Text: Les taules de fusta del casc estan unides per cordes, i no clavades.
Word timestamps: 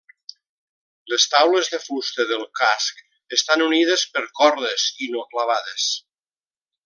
Les 1.11 1.25
taules 1.33 1.69
de 1.73 1.79
fusta 1.83 2.25
del 2.31 2.45
casc 2.61 3.03
estan 3.39 3.65
unides 3.67 4.07
per 4.15 4.25
cordes, 4.41 4.87
i 5.07 5.11
no 5.17 5.25
clavades. 5.35 5.89